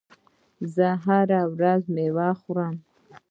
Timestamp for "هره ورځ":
1.03-1.83